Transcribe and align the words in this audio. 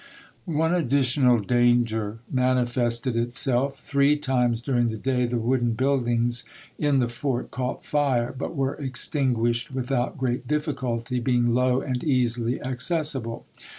^^ 0.47 0.51
pP; 0.51 0.55
^o. 0.55 0.57
One 0.57 0.73
additional 0.73 1.39
danger 1.41 2.21
manifested 2.31 3.15
itself: 3.15 3.77
three 3.79 4.17
times 4.17 4.59
duriDg 4.63 4.89
the 4.89 4.97
day 4.97 5.25
the 5.27 5.37
wooden 5.37 5.73
buildings 5.73 6.43
in 6.79 6.97
the 6.97 7.07
fort 7.07 7.51
caught 7.51 7.85
fire, 7.85 8.33
but 8.35 8.55
were 8.55 8.73
extinguished 8.73 9.69
without 9.71 10.17
great 10.17 10.47
difficulty, 10.47 11.19
being 11.19 11.53
low 11.53 11.81
and 11.81 12.03
easily 12.03 12.59
accessible. 12.63 13.45